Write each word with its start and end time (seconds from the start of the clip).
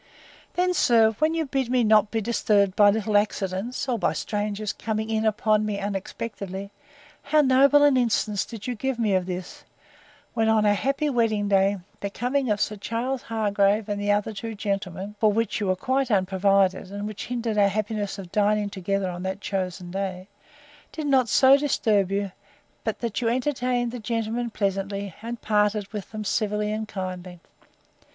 Then 0.55 0.69
again, 0.71 0.73
sir, 0.73 1.11
when 1.19 1.35
you 1.35 1.45
bid 1.45 1.69
me 1.69 1.83
not 1.83 2.09
be 2.09 2.21
disturbed 2.21 2.75
by 2.75 2.89
little 2.89 3.15
accidents, 3.15 3.87
or 3.87 3.99
by 3.99 4.13
strangers 4.13 4.73
coming 4.73 5.11
in 5.11 5.25
upon 5.27 5.63
me 5.63 5.79
unexpectedly, 5.79 6.71
how 7.21 7.41
noble 7.41 7.83
an 7.83 7.95
instance 7.95 8.43
did 8.43 8.65
you 8.65 8.73
give 8.73 8.97
me 8.97 9.13
of 9.13 9.27
this, 9.27 9.63
when, 10.33 10.49
on 10.49 10.65
our 10.65 10.73
happy 10.73 11.07
wedding 11.11 11.47
day, 11.49 11.77
the 11.99 12.09
coming 12.09 12.49
of 12.49 12.59
Sir 12.59 12.77
Charles 12.77 13.21
Hargrave, 13.21 13.87
and 13.87 14.01
the 14.01 14.11
other 14.11 14.33
two 14.33 14.55
gentlemen, 14.55 15.13
(for 15.19 15.31
which 15.31 15.59
you 15.59 15.67
were 15.67 15.75
quite 15.75 16.09
unprovided, 16.09 16.89
and 16.89 17.05
which 17.05 17.27
hindered 17.27 17.59
our 17.59 17.67
happiness 17.69 18.17
of 18.17 18.31
dining 18.31 18.71
together 18.71 19.07
on 19.11 19.21
that 19.21 19.39
chosen 19.39 19.91
day,) 19.91 20.27
did 20.91 21.05
not 21.05 21.29
so 21.29 21.55
disturb 21.57 22.11
you, 22.11 22.31
but 22.83 23.01
that 23.01 23.21
you 23.21 23.29
entertained 23.29 23.91
the 23.91 23.99
gentlemen 23.99 24.49
pleasantly, 24.49 25.13
and 25.21 25.43
parted 25.43 25.87
with 25.93 26.09
them 26.11 26.23
civilly 26.25 26.71
and 26.71 26.87
kindly! 26.87 27.39